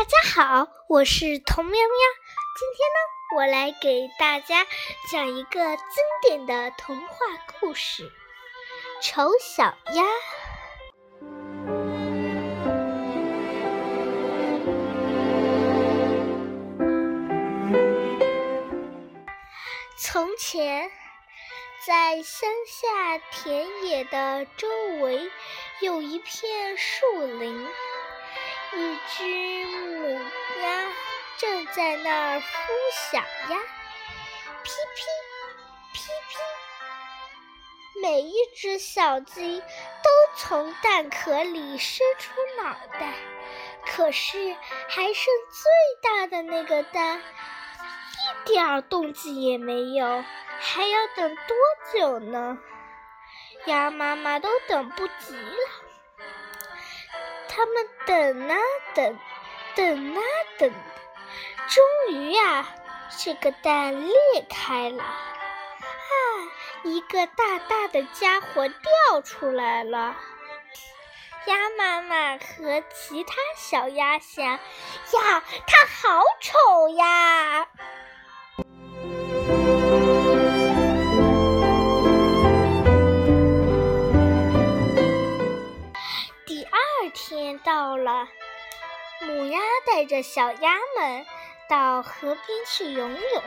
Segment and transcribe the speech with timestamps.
[0.00, 1.78] 大家好，我是童喵喵。
[2.56, 4.66] 今天呢，我来给大家
[5.12, 7.16] 讲一个经典的童话
[7.60, 8.04] 故事
[9.02, 10.02] 《丑小鸭》。
[19.98, 20.90] 从前，
[21.86, 24.66] 在乡下田野的周
[25.02, 25.30] 围
[25.82, 27.68] 有一片树林。
[28.72, 30.20] 一只母
[30.62, 30.92] 鸭
[31.38, 32.44] 正在那儿孵
[33.10, 33.58] 小鸭，
[34.62, 35.02] 噼噼
[35.92, 36.38] 噼噼，
[38.00, 42.30] 每一只小鸡都从蛋壳里伸出
[42.62, 43.14] 脑袋，
[43.86, 44.54] 可是
[44.88, 50.24] 还剩最大的那个蛋，一点动静也没有，
[50.60, 51.56] 还要等多
[51.92, 52.56] 久呢？
[53.66, 55.89] 鸭妈妈都等不及了。
[57.52, 58.56] 他们等啊
[58.94, 59.18] 等，
[59.74, 60.20] 等啊
[60.56, 60.72] 等，
[61.68, 62.68] 终于呀，
[63.18, 64.14] 这个蛋裂
[64.48, 65.12] 开了，啊，
[66.84, 70.16] 一个大大的家伙掉出来了。
[71.46, 74.60] 鸭妈妈和其他小鸭想：呀，
[75.66, 77.66] 它好丑呀！
[87.58, 88.28] 到了，
[89.20, 91.26] 母鸭带着小鸭们
[91.68, 93.42] 到河边去游泳。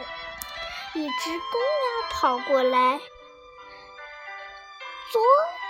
[0.95, 2.99] 一只公鸭跑过来，
[5.11, 5.21] 左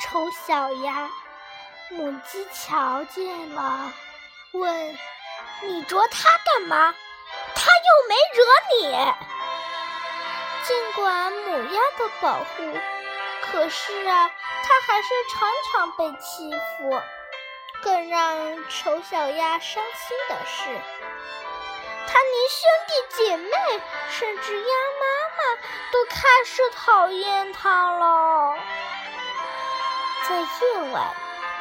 [0.01, 1.09] 瞅小鸭，
[1.89, 3.93] 母鸡瞧见了，
[4.51, 4.97] 问
[5.63, 6.93] ：“你啄它干嘛？
[7.55, 8.43] 它又没惹
[8.77, 9.13] 你。”
[10.67, 12.77] 尽管母鸭的保护，
[13.43, 14.29] 可是啊，
[14.63, 17.01] 它还是常常被欺负。
[17.83, 20.63] 更让丑小鸭伤心的是，
[22.07, 23.51] 它连兄弟姐妹，
[24.09, 25.05] 甚至鸭妈
[25.38, 25.61] 妈
[25.91, 28.55] 都开始讨厌它了。
[30.27, 31.13] 在夜晚，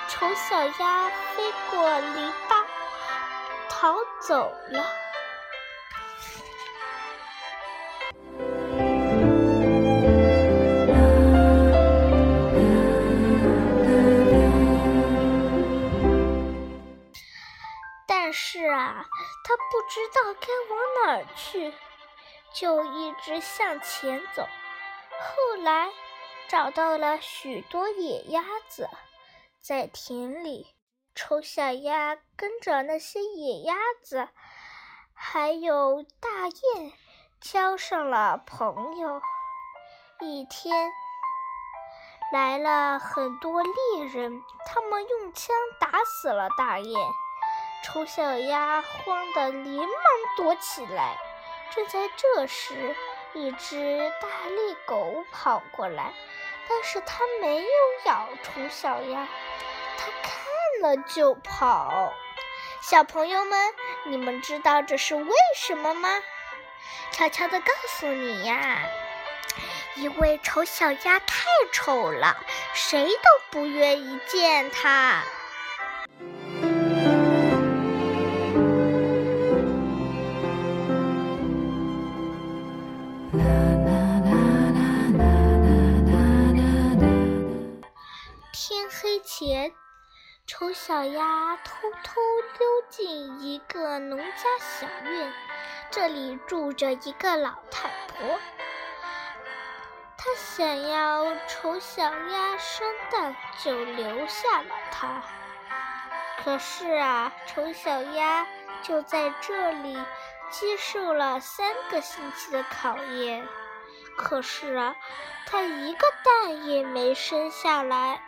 [0.09, 2.65] 丑小鸭飞过篱笆，
[3.69, 5.02] 逃走了。
[19.53, 21.75] 他不知道该往哪儿去，
[22.55, 24.49] 就一直向前走。
[25.21, 25.91] 后来
[26.49, 28.89] 找到了许多野鸭子，
[29.61, 30.75] 在田里，
[31.15, 34.31] 丑小鸭跟着那些野鸭子，
[35.13, 36.93] 还有大雁，
[37.39, 39.21] 交上了朋友。
[40.21, 40.91] 一天，
[42.33, 46.99] 来了很多猎人，他们用枪打死了大雁。
[47.83, 49.89] 丑小鸭慌得连忙
[50.37, 51.19] 躲起来。
[51.75, 52.95] 正在这时，
[53.33, 56.13] 一只大猎狗跑过来，
[56.69, 57.69] 但是它没有
[58.05, 59.27] 咬丑小鸭，
[59.99, 62.13] 它看了就跑。
[62.83, 66.09] 小朋友们，你们知道这是为什么吗？
[67.11, 68.83] 悄悄地告诉你呀，
[69.97, 72.37] 因为丑小鸭太丑了，
[72.75, 75.23] 谁都不愿意见它。
[83.33, 83.41] 天
[88.91, 89.73] 黑前，
[90.47, 92.21] 丑小鸭偷偷
[92.59, 94.27] 溜进一个农家
[94.61, 95.33] 小院，
[95.91, 98.39] 这里住着一个老太婆。
[100.19, 105.23] 她想要丑小鸭生蛋，就留下了它。
[106.45, 108.47] 可是啊，丑小鸭
[108.83, 109.97] 就在这里
[110.53, 113.49] 接受了三个星期的考验。
[114.17, 114.95] 可是啊，
[115.47, 118.23] 它一个蛋也没生下来。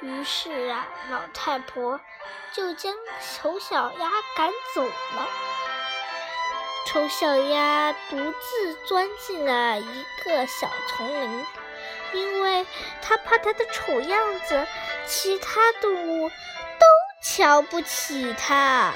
[0.00, 2.00] 于是啊，老太婆
[2.52, 5.28] 就将丑小鸭赶走了。
[6.86, 11.46] 丑小鸭独自钻进了一个小丛林，
[12.14, 12.66] 因为
[13.02, 14.66] 它怕它的丑样子，
[15.06, 16.86] 其他动物都
[17.22, 18.92] 瞧不起它。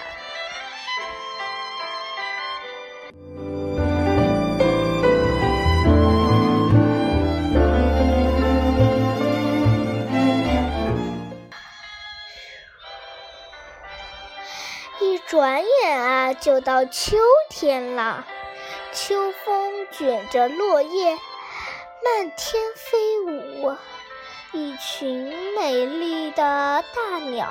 [16.45, 17.17] 就到秋
[17.49, 18.27] 天了。
[18.93, 21.17] 秋风卷着落叶，
[22.05, 23.75] 漫天飞舞。
[24.53, 27.49] 一群美丽的大鸟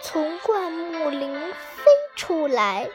[0.00, 1.84] 从灌木林飞
[2.16, 2.88] 出来，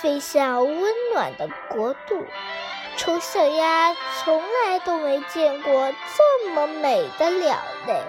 [0.00, 2.24] 飞向温暖的国度。
[2.96, 7.58] 丑小鸭从来都没见过这么美的鸟
[7.88, 8.00] 类，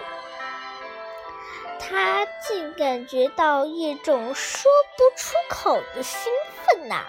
[1.92, 7.04] 他竟感觉到一种说不出口的兴奋呐！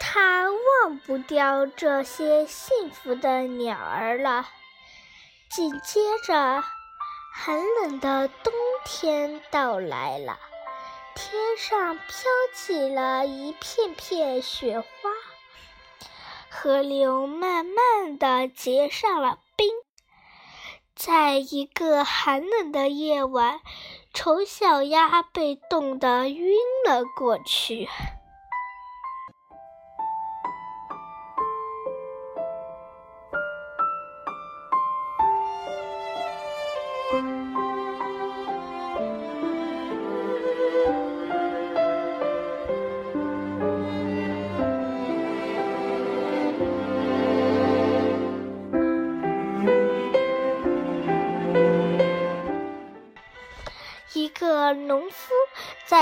[0.00, 4.48] 他忘不掉这些幸福的鸟儿了。
[5.50, 6.64] 紧接着，
[7.34, 8.54] 寒冷的冬
[8.86, 10.38] 天到来了，
[11.14, 12.06] 天上飘
[12.54, 14.86] 起了一片片雪花。
[16.48, 19.40] 河流慢慢的结上了，
[21.06, 23.60] 在一个寒冷的夜晚，
[24.12, 27.88] 丑小鸭被冻得晕了过去。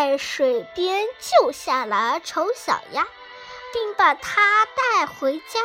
[0.07, 3.09] 在水边救下了丑小鸭，
[3.73, 5.61] 并把它带回家。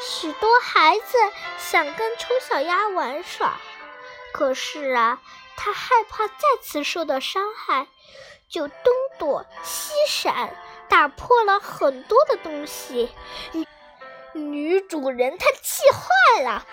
[0.00, 1.16] 许多孩子
[1.60, 3.60] 想跟丑小鸭玩耍，
[4.32, 5.20] 可是啊，
[5.56, 7.86] 他害怕再次受到伤害，
[8.48, 10.56] 就东躲西闪，
[10.88, 13.14] 打破了很多的东西。
[14.32, 16.66] 女主人她气坏了，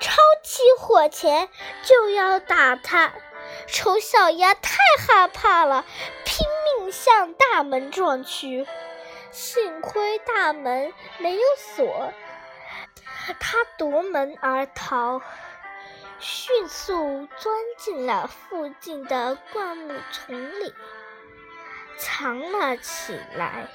[0.00, 1.48] 抄起火钳
[1.84, 3.12] 就要打它。
[3.70, 5.84] 丑小鸭太害怕了，
[6.24, 6.46] 拼
[6.78, 8.66] 命向大门撞去。
[9.30, 12.12] 幸亏大门没有锁，
[13.38, 15.20] 它夺门而逃，
[16.18, 20.74] 迅速钻进了附近的灌木丛里，
[21.98, 23.68] 藏了起来。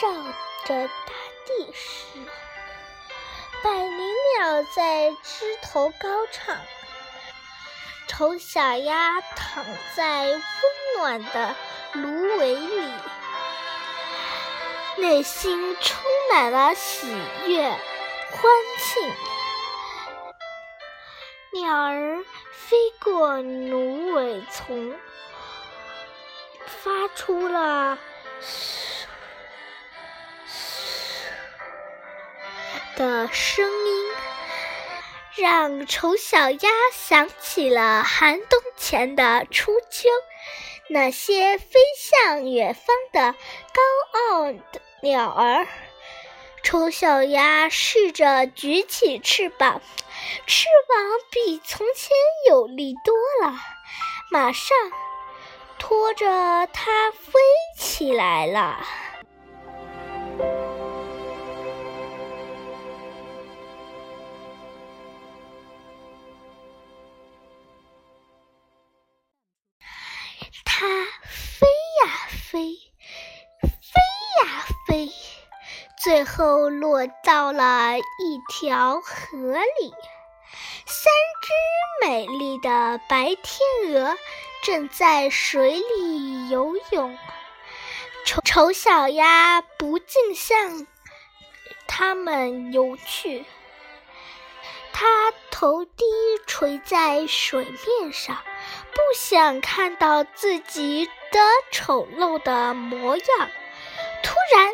[0.00, 0.08] 照
[0.64, 1.12] 着大
[1.44, 2.06] 地时，
[3.62, 6.56] 百灵鸟在枝头高唱。
[8.08, 9.62] 丑小鸭躺
[9.94, 10.40] 在温
[10.96, 11.54] 暖的
[11.92, 12.90] 芦苇里，
[14.96, 16.02] 内心充
[16.32, 17.06] 满了喜
[17.46, 17.78] 悦、欢
[18.78, 19.12] 庆。
[21.52, 24.98] 鸟儿飞过芦苇丛，
[26.64, 27.98] 发出了。
[32.96, 34.12] 的声音
[35.36, 40.08] 让丑小鸭想起了寒冬前的初秋，
[40.88, 45.66] 那些飞向远方的高傲的鸟儿。
[46.62, 49.80] 丑小鸭试着举起翅膀，
[50.46, 52.10] 翅膀比从前
[52.48, 53.14] 有力多
[53.48, 53.56] 了，
[54.30, 54.76] 马上
[55.78, 57.40] 拖着它飞
[57.78, 58.86] 起来了。
[70.64, 70.86] 它
[71.22, 71.66] 飞
[72.04, 72.78] 呀飞，
[73.62, 74.00] 飞
[74.42, 75.10] 呀飞，
[75.98, 78.02] 最后落到了一
[78.48, 79.94] 条河里。
[80.86, 84.16] 三只美丽的白天鹅
[84.62, 87.16] 正在水里游泳，
[88.24, 90.86] 丑丑小鸭不禁向
[91.86, 93.44] 它们游去。
[94.92, 96.04] 它头低
[96.46, 98.36] 垂在水面上。
[98.92, 103.50] 不想看到自己的丑陋的模样。
[104.22, 104.72] 突然，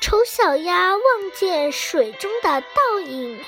[0.00, 3.44] 丑小鸭望见水中的倒影，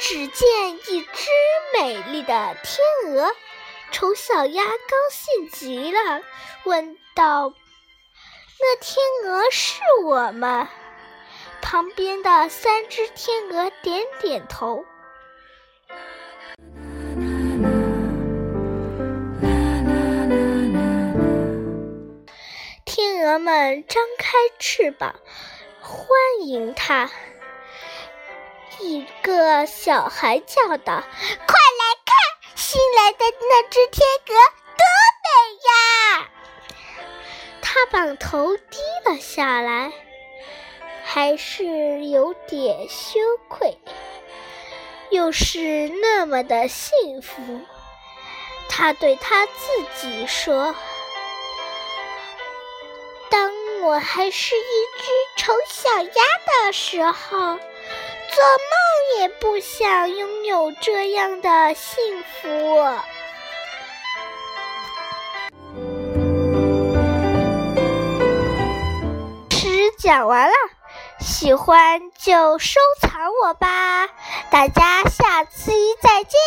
[0.00, 1.30] 只见一只
[1.78, 3.34] 美丽的天鹅。
[3.90, 6.22] 丑小鸭高兴极了，
[6.64, 7.52] 问道
[8.58, 10.68] ：“那天鹅是我吗？”
[11.62, 14.84] 旁边的三只天鹅点点头。
[23.34, 25.16] 鹅们张开翅膀
[25.80, 26.06] 欢
[26.42, 27.10] 迎它。
[28.78, 31.02] 一个小孩叫道
[31.44, 32.14] ：“快来看，
[32.54, 34.34] 新来的那只天鹅
[34.76, 34.86] 多
[35.24, 35.26] 美
[35.66, 36.30] 呀！”
[37.60, 39.92] 他把头低了下来，
[41.02, 43.76] 还是有点羞愧。
[45.10, 47.62] 又是那么的幸福。
[48.68, 49.52] 他对他自
[50.00, 50.72] 己说
[53.84, 54.60] ：“我还是一
[54.98, 55.04] 只
[55.36, 56.22] 丑小鸭
[56.64, 57.58] 的时候，做梦
[59.18, 62.48] 也不想拥有这样的幸福。”
[69.52, 70.54] 诗讲完了，
[71.20, 74.08] 喜欢就收藏我吧，
[74.50, 76.40] 大家下期再见。